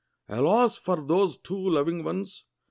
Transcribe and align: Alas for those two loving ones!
Alas 0.29 0.79
for 0.79 0.99
those 1.05 1.37
two 1.37 1.69
loving 1.69 2.03
ones! 2.03 2.45